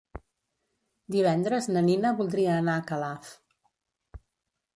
Divendres 1.15 1.67
na 1.75 1.83
Nina 1.89 2.15
voldria 2.23 2.57
anar 2.63 2.79
a 2.81 2.87
Calaf. 2.93 3.31